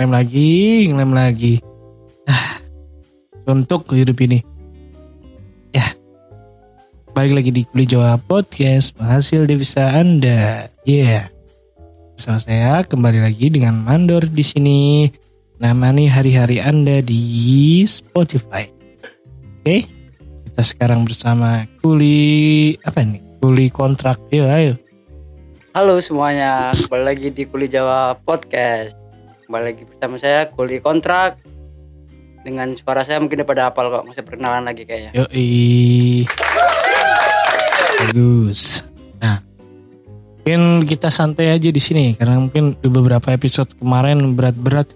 [0.00, 0.52] ngelem lagi,
[0.88, 1.54] ngelem lagi.
[2.24, 2.56] Ah,
[3.52, 4.40] untuk hidup ini.
[5.76, 5.92] Ya,
[7.12, 10.72] balik lagi di Kuli Jawa Podcast, penghasil devisa Anda.
[10.88, 11.28] Iya,
[12.16, 14.80] bersama saya kembali lagi dengan Mandor di sini.
[15.60, 18.72] Namani hari-hari Anda di Spotify.
[19.60, 19.84] Oke,
[20.48, 23.20] kita sekarang bersama Kuli apa nih?
[23.36, 24.16] Kuli kontrak.
[24.32, 24.80] Yuk, ayo.
[25.76, 28.99] Halo semuanya, kembali lagi di Kuli Jawa Podcast.
[29.50, 31.42] Kembali lagi bersama saya Kuli Kontrak.
[32.46, 35.10] Dengan suara saya mungkin pada hafal kok, masih perkenalan lagi kayaknya.
[35.10, 36.22] Yoi.
[37.98, 38.86] Bagus.
[39.18, 39.42] Nah,
[40.38, 44.86] mungkin kita santai aja di sini karena mungkin di beberapa episode kemarin berat-berat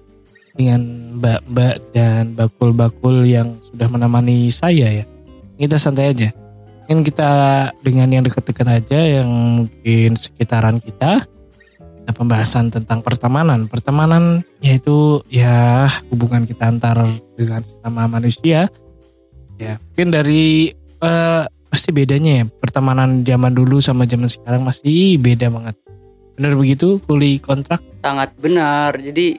[0.54, 0.86] dengan
[1.18, 5.04] mbak-mbak dan bakul-bakul yang sudah menemani saya ya.
[5.58, 6.30] Kita santai aja.
[6.86, 7.30] Mungkin kita
[7.82, 9.26] dengan yang dekat-dekat aja yang
[9.66, 11.26] mungkin sekitaran kita.
[12.12, 13.66] Pembahasan tentang pertemanan.
[13.66, 17.00] Pertemanan yaitu ya hubungan kita antar
[17.34, 18.68] dengan sama manusia.
[19.56, 21.42] Ya, mungkin dari eh,
[21.72, 22.44] pasti bedanya ya.
[22.46, 25.74] Pertemanan zaman dulu sama zaman sekarang masih beda banget.
[26.38, 27.02] Benar begitu?
[27.02, 27.82] Kuli kontrak?
[28.02, 29.38] Sangat benar, jadi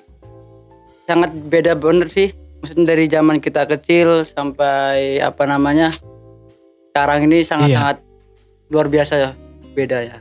[1.07, 2.31] sangat beda bener sih.
[2.59, 5.93] Maksudnya dari zaman kita kecil sampai apa namanya
[6.91, 8.01] sekarang ini sangat-sangat
[8.71, 9.31] luar biasa ya
[9.75, 10.17] beda ya.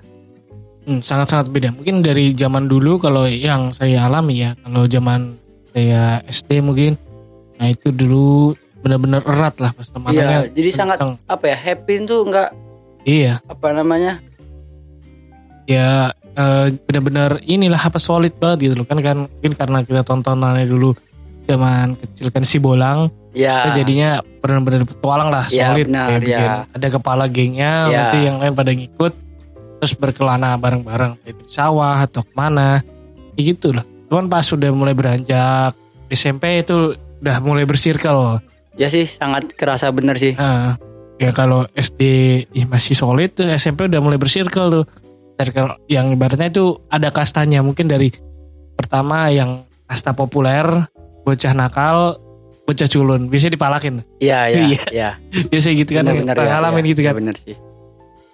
[0.84, 1.72] Hmm, sangat-sangat beda.
[1.72, 5.32] Mungkin dari zaman dulu kalau yang saya alami ya, kalau zaman
[5.70, 7.00] saya SD mungkin,
[7.56, 10.20] nah itu dulu benar-benar erat lah pertemanannya.
[10.44, 12.50] Iya, jadi sangat tentang- apa ya happy itu enggak
[13.02, 14.20] Iya, apa namanya
[15.64, 20.64] ya eh, benar-benar inilah apa solid banget gitu loh kan kan mungkin karena kita tontonannya
[20.64, 20.92] dulu
[21.44, 26.20] zaman kecil kan si bolang ya kita jadinya benar-benar petualang lah Iya, solid benar, kayak
[26.22, 26.68] bikin iya.
[26.68, 27.96] ada kepala gengnya Iya.
[27.98, 29.12] nanti yang lain pada ngikut
[29.84, 32.80] terus berkelana bareng-bareng di sawah atau ke mana
[33.36, 35.76] kayak gitu lah cuman pas sudah mulai beranjak
[36.08, 38.40] SMP itu udah mulai bersirkel
[38.74, 40.34] ya sih sangat kerasa bener sih.
[40.34, 40.74] Nah,
[41.18, 42.02] ya kalau SD
[42.50, 44.84] ya masih solid tuh SMP udah mulai bersirkel tuh.
[45.34, 48.10] Circle yang ibaratnya itu ada kastanya mungkin dari
[48.78, 50.66] pertama yang kasta populer,
[51.26, 52.18] bocah nakal,
[52.66, 53.94] bocah culun, biasanya dipalakin.
[54.22, 54.82] Iya iya Iya.
[54.94, 55.10] iya.
[55.50, 57.14] Biasa gitu kan, Bener-bener pernah ya, ngalamin ya, gitu ya kan.
[57.18, 57.56] bener sih.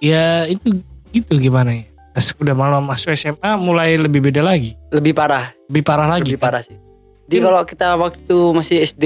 [0.00, 0.69] Ya itu
[1.12, 1.84] gitu gimana ya.
[2.10, 6.26] Pas udah malam masuk SMA mulai lebih beda lagi, Lebih parah, lebih parah lagi.
[6.26, 6.47] lebih kan.
[6.48, 6.76] parah sih.
[7.25, 7.47] Jadi Hmm.
[7.47, 9.04] kalau kita waktu masih SD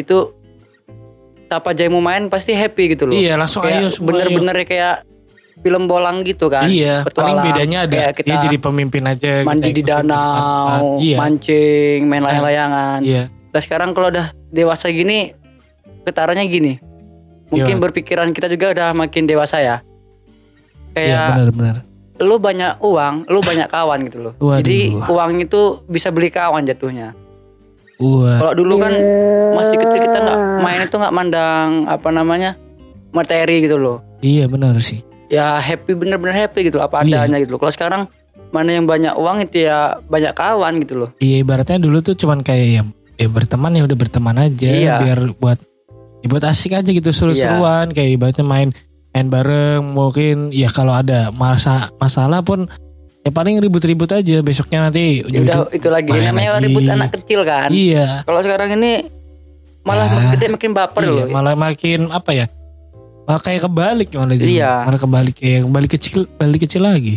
[0.00, 0.32] itu
[1.46, 3.12] siapa aja yang mau main pasti happy gitu loh.
[3.12, 4.02] Iya langsung ayo kayak ayo.
[4.02, 4.96] bener-bener kayak
[5.56, 6.64] film bolang gitu kan.
[6.64, 9.32] Iya, paling Petualang, bedanya ada kayak kita dia jadi pemimpin aja.
[9.42, 12.98] mandi kita di danau, Iya, mancing, main layang-layangan.
[13.02, 13.22] iya.
[13.28, 15.32] Nah sekarang kalau udah dewasa gini,
[16.02, 16.76] ketaranya gini.
[17.46, 17.82] Mungkin Iya.
[17.82, 19.76] berpikiran kita juga udah makin dewasa ya.
[20.96, 21.76] Iya Kayak benar-benar.
[22.16, 24.32] lu banyak uang, lu banyak kawan gitu loh.
[24.38, 24.56] Waduh.
[24.58, 27.12] Jadi uang itu bisa beli kawan jatuhnya.
[27.96, 28.92] Wah, Kalau dulu kan
[29.52, 32.56] masih kecil kita nggak main itu nggak mandang apa namanya
[33.10, 34.00] materi gitu loh.
[34.18, 35.04] iya benar sih.
[35.28, 37.24] Ya happy bener-bener happy gitu apa Iya.
[37.24, 37.60] adanya gitu loh.
[37.60, 38.02] Kalau sekarang
[38.48, 41.10] mana yang banyak uang itu ya banyak kawan gitu loh.
[41.18, 42.82] Iya ibaratnya dulu tuh cuman kayak ya,
[43.18, 44.94] ya berteman ya udah berteman aja Iya.
[44.98, 45.58] biar buat
[46.18, 48.68] ya buat asik aja gitu seru-seruan kayak ibaratnya main
[49.16, 52.68] main bareng mungkin ya kalau ada masa masalah pun
[53.18, 56.68] ya paling ribut-ribut aja besoknya nanti udah itu lagi namanya lagi.
[56.68, 57.72] ribut anak kecil kan.
[57.72, 59.08] iya Kalau sekarang ini
[59.82, 60.12] malah Ya.
[60.12, 61.26] makin gede makin baper iya, loh.
[61.30, 62.46] malah makin apa ya
[63.24, 64.72] malah kayak kebalik malah jadi Iya.
[64.84, 67.16] malah kebalik kayak kembali kecil balik kecil lagi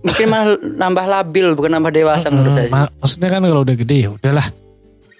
[0.00, 2.66] Mungkin malah nambah labil bukan nambah dewasa menurut saya.
[2.66, 2.72] Sih.
[2.72, 4.46] ma- maksudnya kan kalau udah gede ya udahlah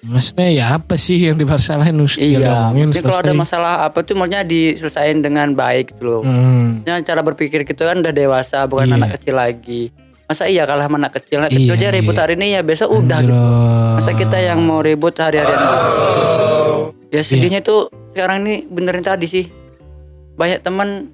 [0.01, 2.39] maksudnya ya apa sih yang dimarsalahin Tinggal Iya.
[2.41, 6.23] diomongin, Mungkin kalau ada masalah apa tuh maunya diselesain dengan baik gitu loh.
[6.25, 6.81] Hmm.
[6.81, 8.97] Maksudnya cara berpikir kita kan udah dewasa bukan Iya.
[8.97, 9.83] anak kecil lagi.
[10.25, 11.43] Masa iya kalah sama anak kecil?
[11.43, 12.23] Anak kecil Iya, aja ribut iya.
[12.23, 13.35] hari ini ya besok udah gitu.
[13.99, 15.27] Masa kita yang mau ribut gitu.
[15.29, 15.57] Iya.
[17.11, 19.45] Ya sedihnya tuh sekarang ini benerin tadi sih.
[20.39, 21.11] Banyak teman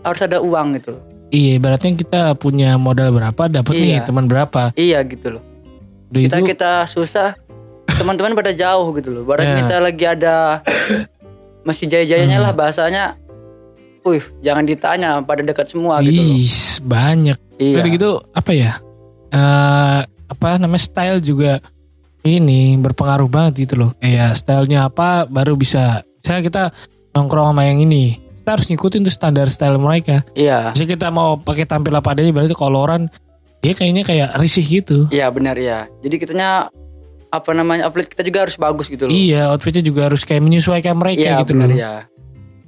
[0.00, 1.02] harus ada uang gitu loh.
[1.28, 4.04] Iya, ibaratnya kita punya modal berapa, dapat nih Iya.
[4.04, 4.70] teman berapa.
[4.72, 5.42] Iya gitu loh.
[6.12, 7.40] Udah Kita itu, kita susah,
[8.02, 9.22] teman-teman pada jauh gitu loh.
[9.22, 9.56] Barang Ya.
[9.58, 10.34] kita lagi ada
[11.68, 12.46] masih jaya-jayanya Hmm.
[12.46, 13.04] lah bahasanya.
[14.02, 16.26] Wih, jangan ditanya pada dekat semua gitu loh.
[16.26, 16.50] ih,
[16.82, 17.38] banyak.
[17.56, 17.76] Iya.
[17.78, 18.72] Udah gitu apa ya?
[19.30, 21.62] Eh apa namanya style juga
[22.20, 23.90] ini berpengaruh banget gitu loh.
[23.96, 26.02] Kayak stylenya apa baru bisa.
[26.18, 26.62] Misalnya kita
[27.12, 30.26] nongkrong sama yang ini, kita harus ngikutin tuh standar style mereka.
[30.32, 30.74] Iya.
[30.74, 33.06] Misalnya kita mau pakai tampil apa adanya, berarti koloran,
[33.58, 35.06] dia kayaknya kayak risih gitu.
[35.10, 35.86] Iya benar ya.
[35.98, 36.66] Jadi kitanya
[37.32, 39.10] apa namanya outfit kita juga harus bagus gitu loh.
[39.10, 41.78] Iya, outfitnya juga harus kayak menyesuaikan mereka Iya gitu benar loh.
[41.78, 41.92] ya.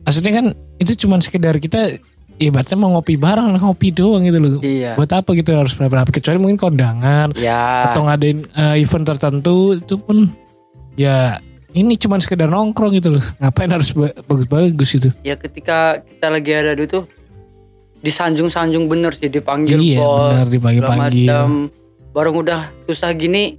[0.02, 0.46] Maksudnya kan
[0.78, 2.00] itu cuman sekedar kita
[2.37, 4.58] ibaratnya mau ngopi bareng ngopi doang gitu loh.
[4.58, 4.96] Iya.
[4.96, 7.93] Buat apa gitu harus berapa kecuali mungkin kondangan Ya.
[7.93, 10.32] atau ngadain eh, event tertentu itu pun
[10.94, 11.37] ya
[11.70, 13.25] ini cuman sekedar nongkrong gitu loh.
[13.38, 15.08] Ngapain harus ba- bagus-bagus gitu.
[15.20, 17.05] Ya ketika kita lagi ada di itu
[18.00, 20.08] disanjung-sanjung bener sih dipanggil iya bos.
[20.08, 21.28] benar segala dipanggil-panggil.
[21.28, 21.50] macam.
[22.34, 23.56] Udah susah gini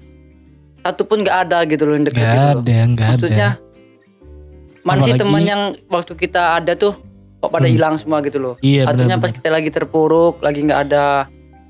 [0.85, 2.61] satu pun nggak ada gitu loh yang deket Gak gitu loh.
[2.61, 3.09] ada, gak ada.
[3.11, 3.49] Maksudnya
[4.85, 6.93] mana sih teman yang waktu kita ada tuh
[7.35, 7.73] kok pada Hmm.
[7.73, 8.55] hilang semua gitu loh.
[8.59, 11.25] Iya Artinya pas kita lagi terpuruk, lagi nggak ada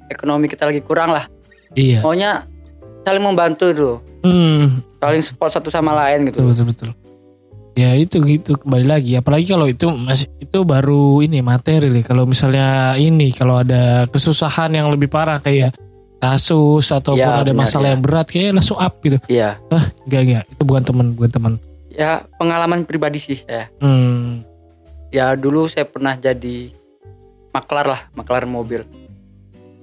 [0.07, 1.31] ekonomi kita lagi kurang lah.
[1.73, 2.03] Iya.
[2.03, 2.43] Maunya
[3.01, 3.99] saling membantu itu loh.
[4.21, 6.41] Hmm, Saling support satu sama lain gitu.
[6.41, 6.89] betul betul betul.
[7.75, 9.15] Ya itu gitu kembali lagi.
[9.15, 11.91] Apalagi kalau itu masih itu baru ini materi.
[12.01, 15.75] Kalau misalnya ini kalau ada kesusahan yang lebih parah kayak
[16.17, 17.91] kasus ataupun Ya, ada benar, masalah ya.
[17.93, 19.17] yang berat kayak langsung up gitu.
[19.27, 19.59] Iya.
[19.67, 20.43] Ah, enggak enggak.
[20.49, 21.53] Itu bukan teman, bukan teman.
[21.89, 23.71] Ya pengalaman pribadi sih saya.
[23.77, 24.43] Hmm,
[25.09, 26.75] Ya dulu saya pernah jadi
[27.49, 28.83] maklar lah, maklar mobil.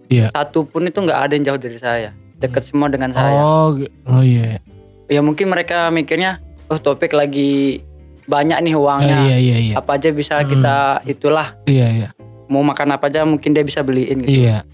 [0.06, 0.28] Iya.
[0.28, 2.12] Satu pun itu nggak ada yang jauh dari saya.
[2.36, 3.32] Deket semua dengan saya.
[3.34, 3.72] Oh,
[4.04, 4.60] oh iya.
[5.08, 6.36] Ya mungkin mereka mikirnya,
[6.68, 7.80] oh topik lagi
[8.22, 9.16] banyak nih uangnya.
[9.24, 9.74] iya iya iya.
[9.74, 10.48] Apa aja bisa Hmm.
[10.48, 10.76] kita
[11.06, 11.56] itulah.
[11.64, 12.08] Iya iya.
[12.46, 14.44] Mau makan apa aja mungkin dia bisa beliin gitu.
[14.44, 14.68] Iya.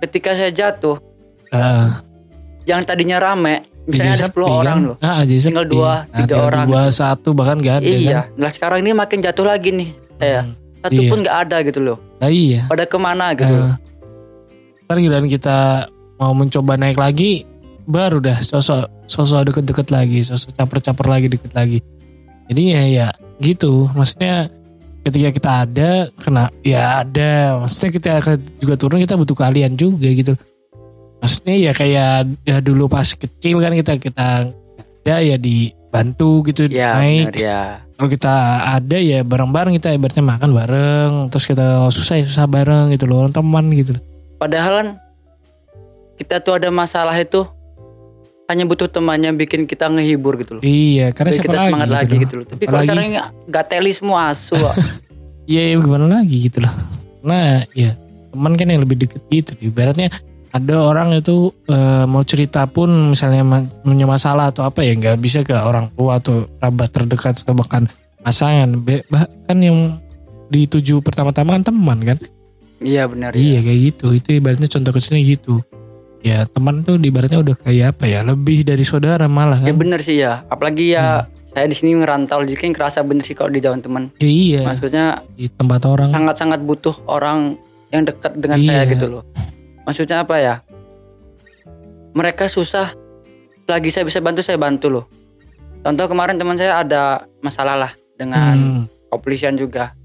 [0.00, 0.96] Ketika saya jatuh,
[1.48, 1.98] Ah,
[2.62, 4.86] yang tadinya rame, misalnya jadi ada 10 sepi orang kan?
[4.86, 4.96] loh.
[5.00, 5.74] Ah, jadi Tinggal sepi.
[5.74, 7.98] dua, Nah, tiga orang Dua, satu bahkan gak ada kan.
[7.98, 10.40] Iya, nah sekarang ini makin jatuh lagi nih saya.
[10.42, 10.54] Hmm.
[10.80, 11.10] Satu Iya.
[11.10, 11.98] pun nggak ada gitu loh.
[12.16, 12.64] Nah, iya.
[12.64, 13.50] Pada ke mana gitu.
[13.50, 13.72] Eh,
[14.82, 15.86] ntar giliran kita
[16.16, 17.44] mau mencoba naik lagi
[17.82, 21.78] baru dah sosok sosok deket-deket lagi sosok caper-caper lagi deket lagi
[22.46, 23.08] jadi ya ya
[23.38, 24.50] gitu maksudnya
[25.00, 27.60] ketika kita ada kena ya ada.
[27.60, 28.10] Maksudnya kita
[28.58, 30.34] juga turun kita butuh kalian juga gitu.
[31.20, 32.12] Maksudnya ya kayak
[32.42, 34.26] ya dulu pas kecil kan kita kita
[35.00, 37.32] ada ya dibantu gitu Ya, naik.
[37.32, 37.60] benar ya.
[37.92, 38.34] kalau kita
[38.76, 43.28] ada ya bareng-bareng kita ibaratnya makan bareng terus kita susah ya susah bareng gitu loh
[43.28, 43.92] teman gitu.
[44.36, 44.88] Padahal kan
[46.16, 47.44] kita tuh ada masalah itu
[48.50, 50.62] hanya butuh temannya bikin kita ngehibur gitu loh.
[50.62, 52.46] Iya, karena siapa kita lagi semangat gitu lagi gitu loh.
[52.50, 53.16] Tapi kalau sekarang ini
[53.46, 54.58] gak teli semua asu.
[55.46, 56.70] Iya, ya gimana lagi gitu loh.
[57.20, 57.98] Nah, ya
[58.30, 59.58] teman kan yang lebih deket gitu.
[59.58, 60.14] Ibaratnya
[60.50, 63.42] ada orang itu eh, mau cerita pun misalnya
[63.82, 67.90] punya masalah atau apa ya nggak bisa ke orang tua atau kerabat terdekat atau bahkan
[68.22, 68.78] pasangan.
[68.78, 69.98] Bahkan yang
[70.50, 72.18] dituju pertama-tama kan teman kan.
[72.78, 73.66] iya benar Iya ya.
[73.66, 74.06] kayak gitu.
[74.14, 75.66] Itu ibaratnya contoh kecilnya gitu.
[76.20, 79.78] Ya teman tuh ibaratnya udah kayak apa ya lebih dari saudara malah Ya kan.
[79.78, 80.44] benar sih ya.
[80.46, 84.12] Apalagi ya saya di sini ngerantau jadi kan kerasa bener sih kalau di jauh teman.
[84.18, 86.12] Iya Maksudnya di tempat orang.
[86.12, 87.56] sangat-sangat butuh orang
[87.88, 88.68] yang dekat dengan Iya.
[88.70, 89.22] saya gitu loh.
[89.82, 90.54] Maksudnya apa ya?
[92.10, 92.92] Mereka susah,
[93.64, 95.04] lagi saya bisa bantu saya bantu loh.
[95.80, 97.02] Contoh kemarin teman saya ada
[97.40, 98.82] masalah lah dengan Hmm.
[99.08, 99.96] kepolisian juga.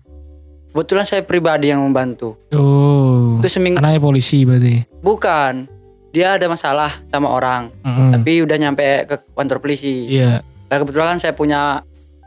[0.71, 2.39] Kebetulan saya pribadi yang membantu.
[2.51, 3.35] Oh.
[3.35, 4.88] Itu seminggu Anaknya polisi berarti.
[4.97, 5.75] bukan.
[6.15, 8.15] Dia ada masalah sama orang, Mm-mm.
[8.15, 10.07] tapi udah nyampe ke kantor polisi.
[10.07, 11.83] Iya, Nah, kebetulan kan saya punya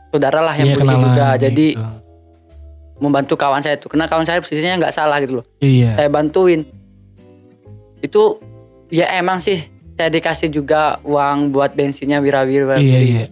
[0.07, 1.89] saudara lah yang iya polisi juga, jadi gitu.
[2.99, 3.87] membantu kawan saya itu.
[3.87, 5.45] Karena kawan saya posisinya nggak salah gitu loh.
[5.57, 5.97] Iya.
[5.97, 6.69] saya bantuin
[7.99, 8.39] itu
[8.87, 9.59] ya emang sih
[9.93, 13.25] saya dikasih juga uang buat bensinnya wira-wira Iya, iya.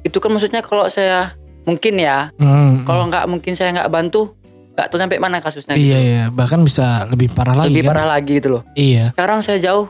[0.00, 4.32] itu kan maksudnya kalau saya mungkin ya Mm, kalau nggak mungkin saya nggak bantu
[4.80, 6.00] nggak tahu sampai mana kasusnya Iya, gitu.
[6.00, 6.24] iya.
[6.32, 7.90] Bahkan bisa lebih parah lagi lebih kan.
[7.92, 9.12] parah lagi gitu loh Iya.
[9.12, 9.86] sekarang saya jauh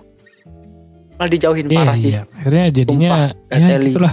[1.14, 2.20] malah dijauhin Iya, parah sih iya.
[2.32, 3.86] Akhirnya jadinya Sumpah, ya Teli.
[3.86, 4.12] gitulah.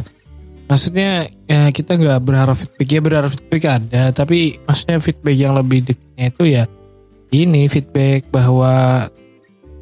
[0.68, 1.10] Maksudnya
[1.48, 6.26] ya kita nggak berharap feedback ya berharap feedback ada, tapi maksudnya feedback yang lebih dekatnya
[6.28, 6.64] itu ya
[7.32, 9.08] ini feedback bahwa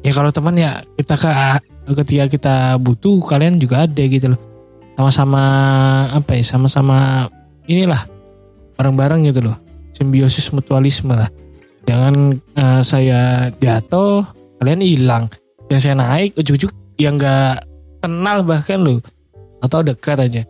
[0.00, 1.30] ya kalau teman ya kita ke
[1.98, 4.40] ketika kita butuh kalian juga ada gitu loh.
[4.94, 5.42] Sama-sama
[6.14, 7.26] apa ya sama-sama
[7.66, 8.06] inilah
[8.78, 9.58] bareng-bareng gitu loh.
[9.96, 11.32] Simbiosis mutualisme lah.
[11.88, 14.28] Jangan eh, saya jatuh
[14.60, 15.24] kalian hilang.
[15.66, 17.64] Dan saya naik ujuk-ujuk yang nggak
[18.04, 19.00] kenal bahkan loh.
[19.64, 20.42] Atau dekat aja.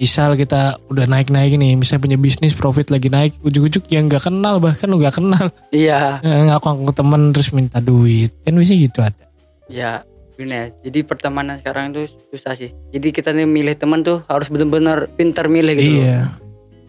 [0.00, 4.58] Misal kita udah naik-naik nih misalnya punya bisnis profit lagi naik ujuk-ujuk yang nggak kenal
[4.58, 5.52] bahkan lu nggak kenal.
[5.70, 6.24] Iya.
[6.24, 8.32] Eh, ngaku-ngaku temen terus minta duit.
[8.40, 9.24] Kan bisa gitu ada.
[9.68, 10.02] Ya
[10.34, 10.66] gini ya.
[10.82, 12.74] Jadi pertemanan sekarang itu susah sih.
[12.90, 16.04] Jadi kita nih milih teman tuh harus bener-bener pintar milih gitu loh.
[16.08, 16.20] iya.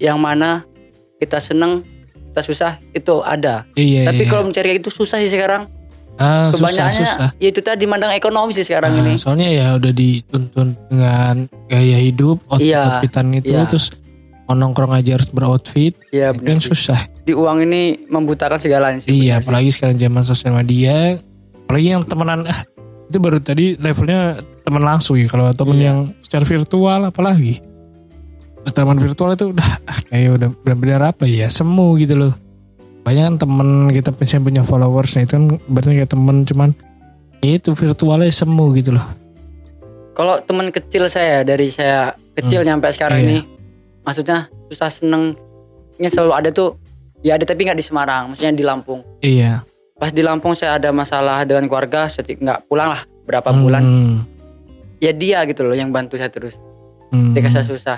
[0.02, 0.50] Yang mana
[1.22, 1.86] kita seneng
[2.36, 4.30] kita susah itu ada iya Tapi iya.
[4.30, 5.72] kalau mencari itu susah sih sekarang.
[6.16, 9.16] ah, susah Kebanyakannya susah ya itu tadi mandang ekonomi sih sekarang Ah, ini.
[9.16, 13.64] soalnya ya udah dituntun dengan gaya hidup outfit Iya, outfitan itu iya.
[13.64, 13.96] terus
[14.44, 16.60] mau nongkrong aja harus beroutfit Iya benar.
[16.60, 16.70] sih.
[16.70, 19.16] susah Di uang ini membutakan segalanya sih.
[19.18, 21.18] Iya, apalagi sekarang zaman sosial media,
[21.64, 22.62] apalagi yang temenan ah,
[23.06, 25.26] itu baru tadi levelnya teman langsung ya.
[25.26, 25.86] Kalau temen Iya.
[25.86, 27.65] yang secara virtual apalagi.
[28.68, 32.34] Teman virtual itu udah ah, kayak udah benar-benar apa ya, semu gitu loh.
[33.02, 36.70] banyak kan temen kita misalnya punya followers nah itu kan berarti kayak temen cuman
[37.38, 39.06] ya itu virtualnya semu gitu loh
[40.12, 43.28] Kalau teman kecil saya dari saya kecil nyampe sekarang Iya.
[43.28, 43.40] ini,
[44.02, 45.36] maksudnya susah senengnya
[46.08, 46.80] selalu ada tuh.
[47.20, 49.04] Ya ada tapi nggak di Semarang, maksudnya di Lampung.
[49.20, 49.62] iya
[49.94, 53.82] Pas di Lampung saya ada masalah dengan keluarga, seti- nggak pulang lah berapa bulan.
[53.82, 54.16] Hmm,
[54.98, 56.56] Ya dia gitu loh yang bantu saya terus.
[57.12, 57.32] hmm.
[57.32, 57.98] Ketika saya susah.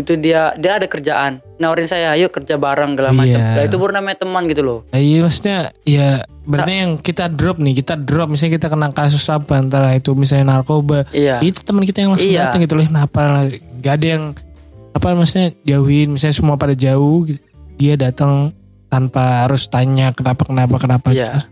[0.00, 3.36] Itu dia dia ada kerjaan, nawarin saya ayo kerja bareng segala macam.
[3.36, 3.56] Iya.
[3.60, 4.78] Nah, itu baru namanya teman gitu loh.
[4.88, 6.08] Nah, iya maksudnya ya
[6.48, 10.56] berarti yang kita drop nih kita drop misalnya kita kena kasus apa antara itu misalnya
[10.56, 11.38] narkoba Iya.
[11.44, 12.50] itu teman kita yang langsung Iya.
[12.50, 13.20] datang gitu loh kenapa
[13.78, 14.24] gak ada yang
[14.90, 17.38] apa maksudnya jauhin misalnya semua pada jauh gitu.
[17.78, 18.50] dia datang
[18.90, 21.44] tanpa harus tanya kenapa kenapa kenapa Iya.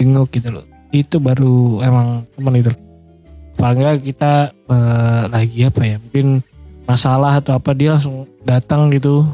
[0.00, 2.70] bingung gitu loh itu baru emang teman itu
[3.54, 6.26] paling kita eh, lagi apa ya mungkin
[6.84, 9.24] masalah atau apa dia langsung datang gitu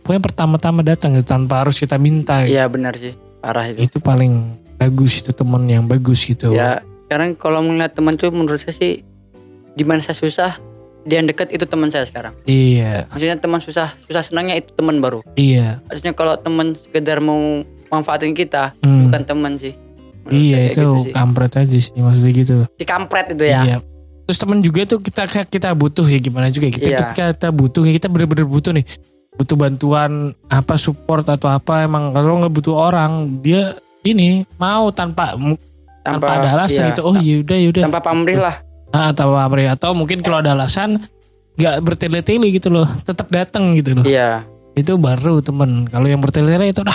[0.00, 2.52] pokoknya pertama-tama datang gitu tanpa harus kita minta gitu.
[2.52, 3.78] Iya benar sih, parah itu.
[3.80, 4.32] itu paling
[4.76, 8.92] bagus itu teman yang bagus gitu Ya, sekarang kalau melihat teman tuh menurut saya sih
[9.70, 10.50] di mana saya susah,
[11.02, 12.32] dia yang dekat itu teman saya sekarang.
[12.44, 15.20] iya Maksudnya teman susah, susah senangnya itu teman baru.
[15.34, 19.06] iya Maksudnya kalau teman sekedar mau manfaatin kita, Hmm.
[19.06, 19.72] bukan teman sih.
[20.20, 21.12] Menurut iya itu gitu sih.
[21.12, 23.60] kampret aja sih maksudnya gitu Si kampret itu ya.
[23.64, 23.76] Iya.
[24.30, 26.98] Terus teman juga tuh kita kita butuh ya gimana juga kita Iya.
[27.02, 28.86] ketika kita butuh ya kita bener-bener butuh nih.
[29.34, 33.74] Butuh bantuan apa support atau apa emang kalau nggak butuh orang dia
[34.06, 35.34] ini mau tanpa
[36.06, 37.02] tanpa, ada alasan iya, gitu.
[37.02, 38.62] Oh yaudah yaudah Tanpa pamrih lah.
[38.94, 39.66] ah, atau pamrih.
[39.66, 41.02] Atau mungkin kalau ada alasan
[41.58, 42.86] nggak bertele-tele gitu loh.
[43.02, 44.06] Tetap datang gitu loh.
[44.06, 44.46] Iya.
[44.78, 45.90] itu baru temen.
[45.90, 46.94] Kalau yang bertele-tele itu udah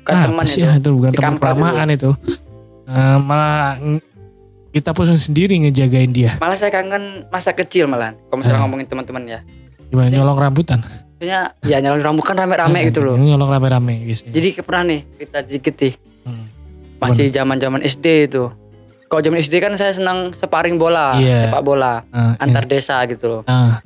[0.00, 0.64] Bukan ah, teman itu.
[0.64, 0.88] ya, itu.
[0.96, 2.08] Bukan teman kelamaan itu.
[2.88, 3.76] Eh, malah
[4.74, 8.18] kita pusing sendiri ngejagain dia Malah saya kangen masa kecil malahan.
[8.20, 8.62] Kalau misalnya Eh.
[8.62, 9.40] ngomongin teman-teman ya.
[9.86, 10.82] gimana nyolong rambutan
[11.14, 13.14] Maksudnya ya nyalon rambut kan rame-rame gitu loh.
[13.14, 14.34] Nyolong rame-rame biasanya.
[14.34, 15.94] Jadi pernah nih cerita dikit nih.
[16.26, 16.46] Hmm.
[16.98, 18.50] Masih zaman-zaman SD itu.
[19.06, 21.48] Kalau zaman SD kan saya senang sparring bola, Iya.
[21.48, 23.42] sepak bola Ah, antar desa gitu loh.
[23.46, 23.78] Ah,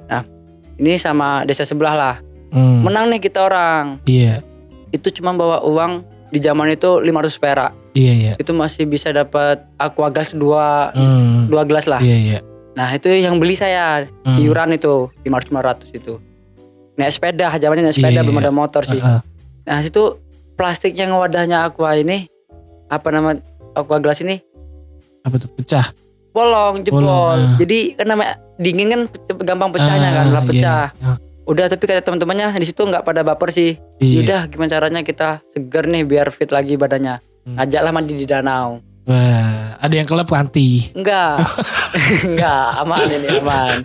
[0.75, 2.15] Ini sama desa sebelah lah.
[2.49, 4.01] hmm, Menang nih kita orang.
[4.03, 4.41] Iya,
[4.89, 7.73] Itu cuma bawa uang di zaman itu 500 perak.
[7.93, 8.33] iya, iya.
[8.35, 11.99] Itu masih bisa dapat aqua gas dua Hmm, dua gelas lah.
[11.99, 12.39] Iya, iya.
[12.73, 14.07] Nah, itu yang beli saya.
[14.23, 14.39] Hmm.
[14.39, 15.51] Iuran itu 500
[15.83, 16.15] 500 itu.
[16.95, 18.45] Naik sepeda, zamannya naik sepeda Iya, belum iya.
[18.45, 18.99] ada motor sih.
[18.99, 19.21] Ah, ah.
[19.65, 20.03] Nah, itu
[20.55, 22.27] plastik yang wadahnya aqua ini
[22.87, 23.39] apa nama
[23.73, 24.41] aqua gelas ini
[25.21, 25.87] Apa tuh pecah?
[26.29, 27.03] bolong jebol.
[27.03, 27.59] Bolong, ah.
[27.59, 29.01] Jadi kan namanya dingin kan
[29.43, 30.49] gampang pecahnya kan, Ah, lah iya.
[30.49, 30.85] pecah.
[31.49, 33.81] Ah, Udah tapi kata teman-temannya di situ nggak pada baper sih.
[34.05, 34.21] Iya.
[34.21, 37.25] Udah gimana caranya kita seger nih biar fit lagi badannya.
[37.49, 37.57] Hmm.
[37.57, 38.85] Ajaklah mandi di danau.
[39.09, 40.93] Wah, ada yang kelap anti.
[40.93, 41.41] Enggak.
[42.29, 43.77] Enggak, aman ini aman.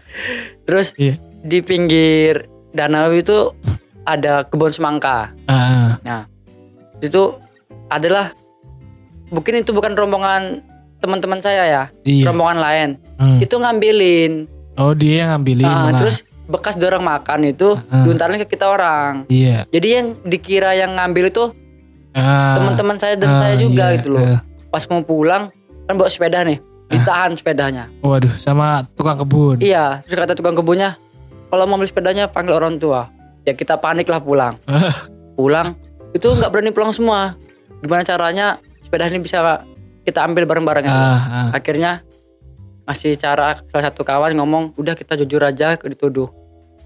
[0.67, 1.15] Terus Iya.
[1.39, 3.55] di pinggir danau itu
[4.03, 5.31] ada kebun semangka.
[5.47, 5.95] Ah,
[6.99, 7.39] Itu
[7.87, 8.35] adalah
[9.31, 10.59] mungkin itu bukan rombongan
[10.99, 12.27] teman-teman saya ya, iya.
[12.27, 12.89] rombongan lain.
[13.15, 13.39] Hmm.
[13.39, 14.51] Itu ngambilin.
[14.75, 15.63] Oh, dia yang ngambilin.
[15.67, 15.99] Nah, malah.
[16.03, 18.05] terus bekas dorong makan itu Ah.
[18.05, 19.25] diuntarin ke kita orang.
[19.25, 19.65] Iya.
[19.67, 21.43] Jadi yang dikira yang ngambil itu
[22.13, 24.21] Ah, teman-teman saya dan ah, saya juga iya, gitu loh.
[24.21, 24.37] eh.
[24.69, 25.49] Pas mau pulang
[25.83, 27.89] kan bawa sepeda nih, ditahan sepedanya.
[27.99, 29.57] waduh, sama tukang kebun.
[29.57, 30.93] Iya, terus kata tukang kebunnya,
[31.49, 33.09] kalau mau beli sepedanya panggil orang tua.
[33.43, 34.61] Ya kita panik lah pulang.
[35.33, 35.73] pulang
[36.13, 37.33] itu nggak berani pulang semua.
[37.81, 39.65] Gimana caranya sepeda ini bisa
[40.05, 40.85] kita ambil bareng-bareng.
[40.85, 41.47] Ah, ah.
[41.51, 42.05] Akhirnya
[42.83, 46.29] ngasih cara salah satu kawan ngomong, udah kita jujur aja dituduh.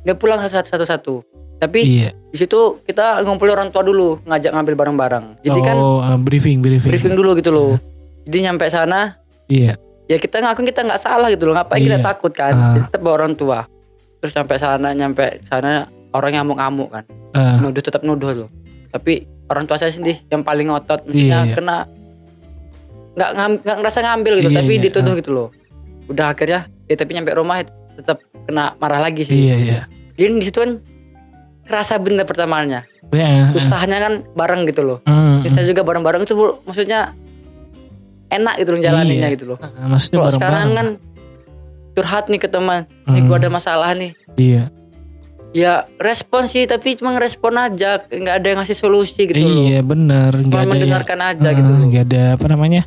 [0.07, 1.19] Dia pulang satu-satu.
[1.59, 2.09] Tapi Iya.
[2.31, 5.25] di situ kita ngumpulin orang tua dulu, ngajak ngambil bareng-bareng.
[5.43, 6.93] Jadi kan oh, ah, briefing, briefing.
[6.93, 7.75] briefing dulu gitu loh.
[8.23, 9.19] Jadi nyampe sana,
[9.51, 9.75] Iya.
[10.07, 11.59] ya kita ngakuin kita nggak salah gitu loh.
[11.59, 12.05] Ngapain kita Iya.
[12.07, 12.53] takut kan?
[12.55, 12.71] Ah.
[12.77, 13.67] Jadi tetap bawa orang tua.
[14.23, 15.83] Terus sampai sana, nyampe sana
[16.15, 17.03] orang ngamuk-ngamuk kan.
[17.35, 18.49] Ah, nuduh tetap nuduh loh
[18.97, 21.53] tapi orang tua saya sendiri yang paling ngotot Iya, maksudnya iya.
[21.55, 21.77] kena
[23.17, 23.29] nggak
[23.65, 25.19] nggak ngerasa ngambil gitu Iya, tapi iya, dituduh ah.
[25.19, 25.47] gitu loh
[26.07, 27.61] udah akhirnya ya tapi nyampe rumah
[27.99, 29.81] tetap kena marah lagi sih iya, iya.
[30.17, 30.71] Jadi di situ kan
[31.63, 32.83] kerasa bener pertamanya.
[33.07, 34.99] Ya, susahnya kan bareng gitu loh.
[35.39, 37.15] Terus saya juga bareng-bareng itu Bu, maksudnya
[38.27, 39.35] enak gitu loh jalaninnya Iya.
[39.35, 39.57] gitu loh.
[39.57, 40.87] Ah, maksudnya kalau sekarang kan
[41.93, 43.27] curhat nih ke teman nih Hmm.
[43.27, 44.11] gua ada masalah nih.
[44.35, 44.63] Iya.
[45.55, 49.63] ya respon sih tapi cuma ngerespon aja nggak ada yang ngasih solusi gitu loh.
[49.65, 52.81] Iya benar, nggak ada yang, mendengarkan aja Ah, gitu nggak ada apa namanya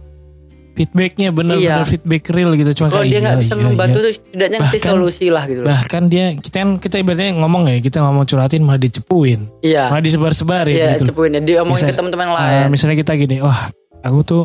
[0.80, 1.76] feedbacknya benar Iya.
[1.76, 2.70] benar feedback real gitu.
[2.72, 4.04] Cuma kalau dia nggak iya, bisa iya, membantu iya.
[4.08, 5.68] tuh setidaknya Bahkan- solusi lah gitu loh.
[5.68, 9.40] bahkan dia kita kan kita ibaratnya ngomong ya kita ngomong curhatin malah dicepuin.
[9.60, 9.92] Iya.
[9.92, 12.72] Malah disebar-sebarin iya gitu cepuin ya dia omongin Bisa- ke teman-teman Ah, lain.
[12.72, 13.68] misalnya kita gini wah
[14.00, 14.42] aku tuh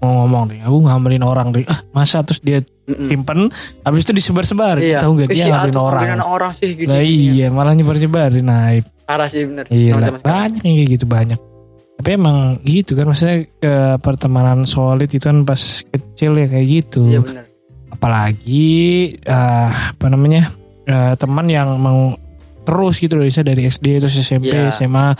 [0.00, 3.08] mau ngomong deh aku ngambilin orang deh ah masa terus dia Mm-mm.
[3.08, 3.48] simpen
[3.80, 4.76] habis itu disebar-sebar.
[4.76, 5.00] Iya.
[5.00, 6.20] Tahu nggak dia si Atu orang?
[6.20, 8.72] orang sih gitu lah iya malah nyebar-nyebarin nah
[9.04, 9.64] parah sih bener.
[9.68, 11.40] Iya banyak yang kayak gitu banyak
[11.94, 17.02] Tapi emang gitu kan maksudnya ke pertemanan solid itu kan pas kecil ya kayak gitu.
[17.08, 17.44] Iya benar.
[17.88, 18.74] Apalagi
[19.18, 20.50] eh, apa namanya
[20.84, 22.12] eh, teman yang mau
[22.64, 24.72] terus gitu loh bisa dari SD terus SMP Iya.
[24.72, 25.12] SMA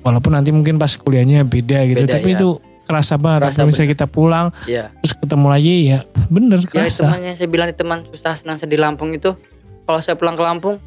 [0.00, 2.38] walaupun nanti mungkin pas kuliahnya beda gitu Beda, tapi ya.
[2.38, 2.48] itu
[2.86, 4.94] kerasa banget Kerasa misalnya kita pulang Iya.
[5.02, 5.98] terus ketemu lagi ya
[6.30, 9.34] bener Ya itu kerasa makanya saya bilang teman susah senang saya di Lampung itu
[9.84, 10.78] kalau saya pulang ke Lampung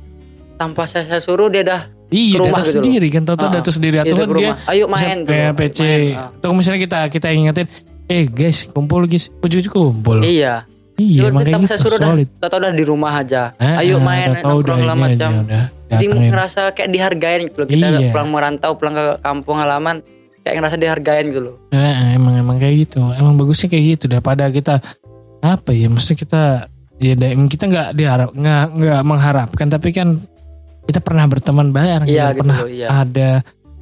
[0.55, 2.83] tanpa saya, saya suruh dia dah iya ke rumah datang gitu loh.
[2.83, 4.51] sendiri kan tau-tau Ah, datang sendiri atau itu kan dia.
[4.67, 5.31] Ayo main tuh.
[5.31, 5.79] kayak PC
[6.11, 6.29] ah.
[6.29, 7.67] atau misalnya kita kita ingetin
[8.05, 10.67] eh guys kumpul guys ujung-ujung kumpul Iya.
[10.93, 12.07] iya emang kayak tanpa gitu suruh dah.
[12.11, 13.41] solid Tahu udah di rumah aja.
[13.55, 15.31] Eh, Ayo main tahu-tahu udah nongkrong segala ini aja, macam.
[15.41, 17.67] udah Jadi ngerasa kayak dihargain gitu loh.
[17.67, 18.09] Kita Iya.
[18.11, 19.95] pulang merantau, pulang ke kampung halaman
[20.41, 21.55] kayak ngerasa dihargain gitu loh.
[21.69, 21.79] Eh,
[22.13, 23.01] emang emang kayak gitu.
[23.09, 24.79] Emang bagusnya kayak gitu daripada kita
[25.39, 25.87] apa ya?
[25.87, 26.41] Maksudnya kita
[26.97, 30.21] ya kita nggak diharap nggak nggak mengharapkan tapi kan
[30.87, 32.87] kita pernah berteman bareng, Iya kita gitu pernah loh, iya.
[32.89, 33.29] ada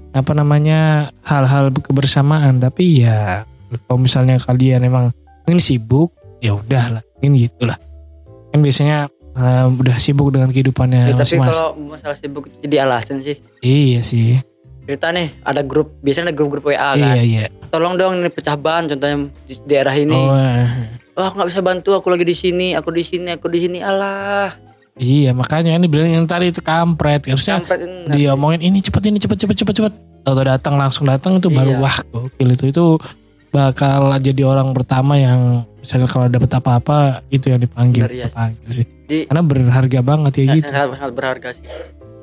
[0.10, 0.80] apa namanya
[1.24, 2.60] hal-hal kebersamaan.
[2.60, 3.46] Tapi ya
[3.86, 5.06] kalau misalnya kalian emang
[5.48, 6.14] ini sibuk,
[6.44, 7.78] ya udahlah, ini gitulah.
[8.50, 13.22] Kan biasanya eh, udah sibuk dengan kehidupannya Ya, tapi kalau masalah sibuk itu jadi alasan
[13.22, 13.38] sih.
[13.62, 14.42] Iya sih.
[14.90, 17.16] Cerita nih, ada grup, biasanya ada grup-grup WA Iya kan.
[17.22, 17.44] iya.
[17.70, 20.18] Tolong dong ini pecah ban contohnya di daerah ini.
[20.18, 20.66] Oh, eh.
[21.14, 23.78] Oh, aku nggak bisa bantu, aku lagi di sini, aku di sini, aku di sini.
[23.86, 24.50] Alah,
[25.00, 29.18] Iya makanya ini bilang yang tadi itu kampret harusnya sampai dia omongin ini cepet ini
[29.18, 31.80] cepet cepet cepet cepet atau datang langsung datang itu baru Iya.
[31.80, 32.86] wah gokil itu itu
[33.50, 38.26] bakal jadi orang pertama yang misalnya kalau dapet apa-apa itu yang dipanggil Bener, iya.
[38.28, 41.66] dipanggil sih Di- karena berharga banget ya gitu sangat, sangat berharga sih.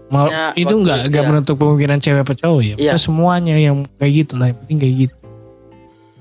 [0.06, 1.28] Mau- Ya, itu nggak nggak iya.
[1.28, 2.92] menutup kemungkinan cewek apa cowok ya Iya.
[2.94, 5.16] Semuanya yang kayak gitu lah yang penting kayak gitu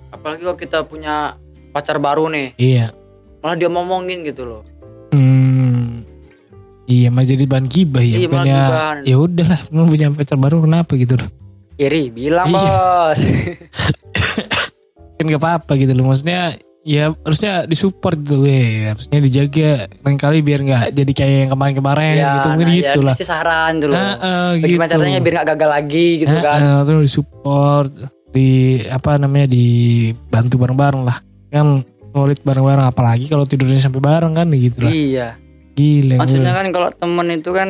[0.10, 1.16] Apalagi kalau kita punya
[1.70, 2.96] pacar baru nih, iya
[3.38, 4.62] malah dia ngomongin gitu loh.
[6.96, 8.96] Iya mah jadi bahan gibah ya Iya, gibahan.
[9.04, 11.30] ya udahlah lu punya pacar baru kenapa gitu loh
[11.76, 12.64] Iri, bilang Iya.
[13.12, 13.20] bos.
[15.18, 20.40] kan gak apa-apa gitu loh maksudnya ya harusnya disupport gitu weh harusnya dijaga lain kali
[20.40, 23.94] biar nggak jadi kayak yang kemarin-kemarin gitu mungkin nah, gitu ya, lah kasih saran dulu.
[23.96, 26.60] Heeh, Bagaimana gitu caranya biar gak gagal lagi gitu kan.
[26.62, 27.90] Heeh, terus disupport
[28.30, 28.50] di
[28.86, 31.18] apa namanya dibantu bareng-bareng lah
[31.50, 35.28] kan solid bareng-bareng apalagi kalau tidurnya sampai bareng kan gitu lah Iya.
[35.76, 37.70] Gila Maksudnya kan kalau temen itu kan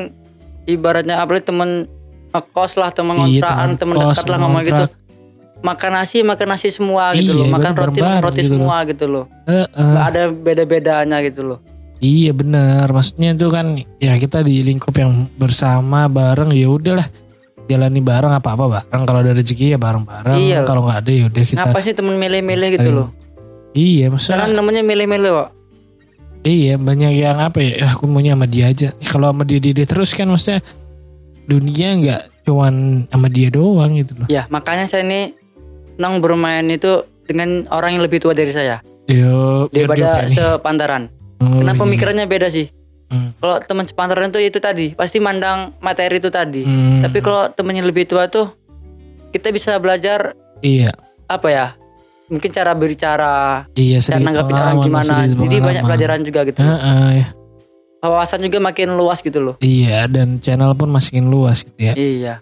[0.63, 1.89] ibaratnya apalagi temen
[2.31, 4.83] ngekos lah, temen Iya, kontrakan, temen temen kos, dekat lah temen ngomong gitu.
[5.63, 7.47] Makan nasi, makan nasi semua gitu Iya, loh.
[7.49, 8.57] Makan roti, makan roti gitu loh.
[8.59, 9.25] semua gitu loh.
[9.45, 9.91] Heeh.
[9.95, 11.59] Gak ada beda-bedanya gitu loh.
[11.97, 13.65] Iya benar, maksudnya itu kan
[13.97, 17.07] ya kita di lingkup yang bersama bareng ya udahlah
[17.65, 20.67] jalani bareng apa apa bareng kalau ada rezeki ya bareng bareng Iya.
[20.67, 23.07] kalau nggak ada ya udah kita Ngapa sih temen milih-milih gitu loh.
[23.71, 25.49] iya maksudnya namanya milih-milih kok.
[26.45, 29.73] Iya banyak yang apa ya "Ah, aku maunya sama dia aja kalau sama dia, dia,
[29.73, 30.61] dia terus kan maksudnya
[31.45, 35.33] dunia nggak cuman sama dia doang gitu loh Ya makanya saya ini
[35.97, 38.83] senang bermain itu dengan orang yang lebih tua dari saya.
[39.07, 41.09] yo dia Daripada sepantaran.
[41.41, 41.79] Oh, Karena iya.
[41.79, 42.69] pemikirannya beda sih.
[43.09, 43.33] Hmm.
[43.37, 44.93] Kalau teman sepantaran tuh itu tadi.
[44.93, 46.61] Pasti mandang materi itu tadi.
[46.65, 48.53] Hmm, Tapi kalau temennya lebih tua tuh
[49.29, 50.89] kita bisa belajar iya
[51.25, 51.67] apa ya?
[52.25, 55.13] Mungkin cara berbicara, iya cara sedikit nanggapin orang gimana.
[55.25, 56.59] Jadi banyak pelajaran juga gitu.
[56.59, 57.27] Heeh, ya.
[58.01, 59.55] Wawasan juga makin luas gitu loh.
[59.59, 62.33] iya dan channel pun makin luas gitu ya Iya.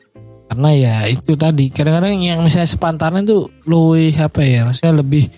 [0.46, 5.32] karena ya itu tadi kadang-kadang yang misalnya sepantaran itu lebih apa ya maksudnya lebih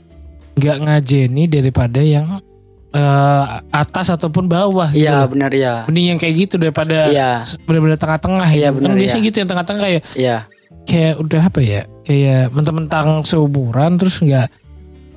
[0.56, 2.42] nggak ngajeni daripada yang
[2.90, 5.86] eh, atas ataupun bawah gitu Iya benar ya.
[5.86, 7.32] mending yang kayak gitu daripada Iya.
[7.64, 9.28] benar-benar tengah-tengah Iya, gitu kan benar, biasanya iya.
[9.30, 10.38] gitu yang tengah-tengah kayak Iya.
[10.86, 14.48] kayak udah apa ya kayak mentang-mentang seumuran terus nggak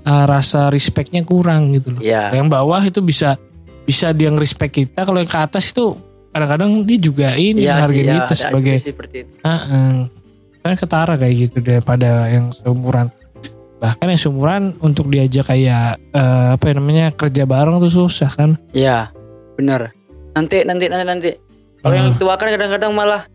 [0.02, 2.32] eh, rasa respectnya kurang gitu loh Iya.
[2.32, 3.36] yang bawah itu bisa
[3.84, 5.96] bisa dia nge-respect kita kalau yang ke atas itu
[6.28, 9.32] kadang-kadang dia juga ini menghargai sih, ya, kita sebagai seperti itu.
[9.44, 9.92] Heeh.
[10.58, 13.08] kan ketara kayak gitu daripada yang seumuran
[13.78, 18.56] bahkan yang seumuran untuk diajak kayak eh, apa ya namanya kerja bareng tuh susah kan
[18.72, 19.08] Iya.
[19.56, 19.90] Benar.
[20.36, 21.30] Nanti nanti nanti nanti.
[21.78, 23.26] Kalau yang tua kan kadang-kadang malah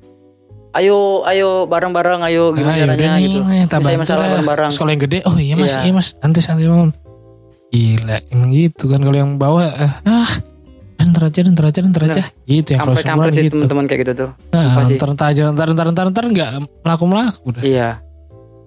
[0.74, 3.40] ayo ayo bareng-bareng ayo gimana yaudah caranya nih, gitu.
[3.70, 4.30] bantu masalah lah.
[4.34, 4.72] bareng-bareng.
[4.74, 5.82] Kalau yang gede oh iya mas Iya.
[5.86, 6.92] iya mas santai santai bangun
[7.70, 10.30] gila emang gitu kan kalau yang bawah eh, ah
[11.04, 13.06] ntar aja ntar aja ntar aja gitu ya kalau sih
[13.44, 14.30] gitu teman-teman kayak gitu tuh.
[14.50, 16.50] nah, ntar ntar aja ntar ntar ntar ntar nggak
[16.82, 17.90] melaku melaku dah Iya.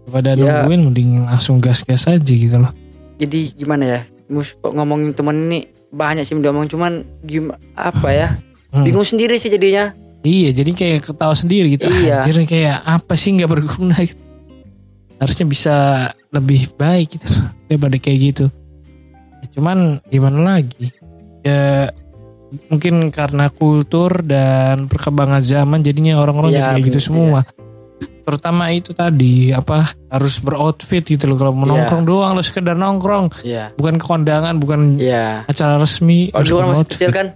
[0.05, 0.63] daripada Ya.
[0.63, 2.71] nungguin mending langsung gas gas aja gitu loh
[3.17, 4.01] Jadi gimana ya?
[4.29, 6.93] Mus kok ngomongin temen ini banyak sih udah ngomong cuman
[7.25, 8.29] gimana apa ya?
[8.69, 8.85] Hmm.
[8.85, 9.97] Bingung sendiri sih jadinya.
[10.27, 12.21] Iya jadi kayak ketawa sendiri gitu Iya.
[12.21, 14.19] Anjir kayak apa sih nggak berguna gitu.
[15.17, 15.77] Harusnya bisa
[16.29, 17.31] lebih baik gitu
[17.67, 18.45] Daripada kayak gitu
[19.37, 20.91] Ya, Cuman gimana lagi
[21.41, 21.89] Ya
[22.67, 27.47] mungkin karena kultur dan perkembangan zaman Jadinya orang-orang Iya, jadi kayak gitu semua
[28.23, 31.87] terutama itu tadi apa harus beroutfit gitu loh kalau mau Iya.
[31.87, 33.71] nongkrong doang lo sekedar nongkrong Iya.
[33.73, 35.47] bukan ke kondangan bukan Iya.
[35.47, 36.99] acara resmi Kalau harus dulu kan masih beroutfit.
[36.99, 37.27] kecil kan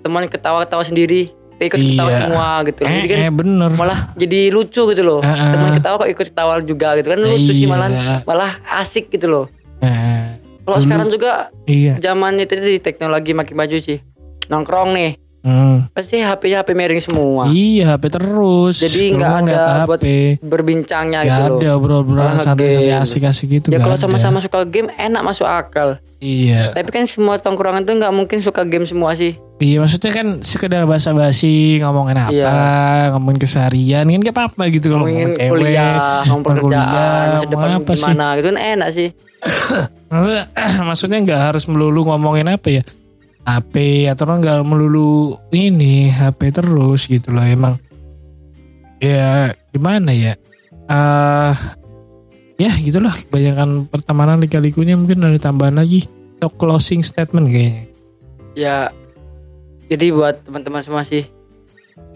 [0.00, 2.18] teman ketawa-ketawa sendiri, ikut ketawa Iya.
[2.20, 2.80] semua gitu.
[2.80, 5.20] eh, Jadi kan eh, bener malah jadi lucu gitu loh.
[5.20, 5.50] Eh, eh.
[5.50, 7.70] Teman ketawa kok ikut ketawa juga gitu kan lucu sih Iya.
[7.70, 7.88] malah
[8.22, 9.44] malah asik gitu loh.
[9.78, 14.02] Eh, Kalau sekarang juga iya zaman itu di teknologi makin maju sih.
[14.46, 15.86] Nongkrong nih, Hmm.
[15.90, 17.46] pasti HP-nya HP miring semua.
[17.48, 22.98] iya HP terus Jadi nggak ada buat HP Berbincangnya Gak gitu ada bro-bro Malah santai-santai
[22.98, 26.02] asik-asik gitu Ya kalau sama-sama suka game enak masuk akal.
[26.18, 29.38] Iya Tapi kan semua tongkrongan tuh nggak mungkin suka game semua sih.
[29.56, 32.52] Iya maksudnya kan sekedar basa-basi ngomongin apa, Iya.
[33.16, 35.96] ngomongin keseharian kan gak apa-apa gitu kalau Ngomongin ngomongin cewek, kuliah,
[36.28, 38.04] ngomong pekerjaan, masa depan apa sih?
[38.04, 39.08] gimana gitu kan enak sih.
[40.12, 40.44] Maksudnya,
[40.88, 42.82] maksudnya nggak harus melulu ngomongin apa ya
[43.46, 43.74] HP
[44.10, 47.78] atau nggak melulu ini HP terus gitu loh emang
[48.98, 50.34] ya gimana ya
[50.86, 51.54] eh
[52.58, 56.04] ya gitulah kebanyakan pertemanan lika-likunya mungkin ada tambahan lagi
[56.36, 57.84] atau closing statement kayaknya
[58.56, 58.88] Ya
[59.86, 61.26] jadi buat teman-teman semua sih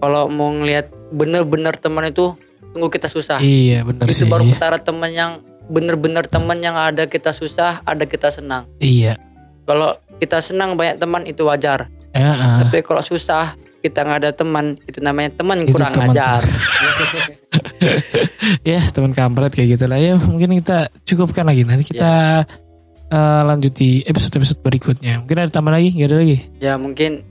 [0.00, 2.33] kalau mau ngelihat bener-bener teman itu
[2.70, 3.42] tunggu kita susah.
[3.42, 8.04] iya bener itu sih baru ketara teman yang bener-bener teman yang ada kita susah, ada
[8.06, 8.66] kita senang.
[8.83, 9.18] iya
[9.66, 11.87] Kalau kita senang banyak teman itu wajar.
[12.11, 12.66] ya ah.
[12.66, 16.12] Tapi kalau susah kita nggak ada teman itu namanya teman kurang teman.
[16.12, 16.42] ajar.
[18.70, 22.44] ya teman kampret kayak gitu lah ya mungkin kita cukupkan lagi nanti kita
[23.09, 27.24] eh, lanjut di episode-episode berikutnya mungkin ada tambah lagi nggak ada lagi ya mungkin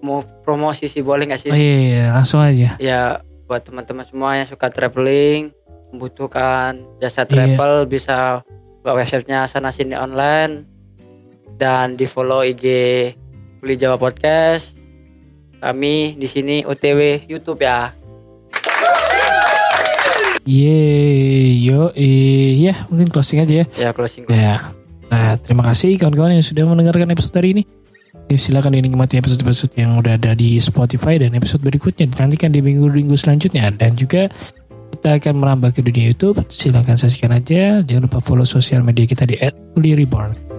[0.00, 1.50] mau promosi sih boleh nggak sih?
[1.50, 5.50] oh iya, iya, langsung aja Ya buat teman-teman semua yang suka traveling,
[5.90, 7.28] membutuhkan jasa Iya.
[7.28, 8.40] travel bisa
[8.78, 10.64] buka websitenya sana sini online
[11.56, 12.64] dan di follow IG
[13.58, 14.72] Kuli Jawa Podcast.
[15.58, 17.92] Kami di sini OTW YouTube ya.
[20.42, 23.66] Yeay, yo, eh, ya mungkin closing aja ya.
[23.76, 24.24] Ya closing.
[24.26, 24.72] Ya,
[25.06, 27.62] nah, terima kasih kawan-kawan yang sudah mendengarkan episode hari ini.
[28.30, 33.18] Ya, silakan dinikmati episode-episode yang udah ada di Spotify dan episode berikutnya dinantikan di minggu-minggu
[33.18, 34.30] selanjutnya dan juga
[34.94, 36.38] kita akan merambah ke dunia YouTube.
[36.46, 37.82] Silakan saksikan aja.
[37.82, 39.34] Jangan lupa follow sosial media kita di
[39.74, 40.49] @kulireborn.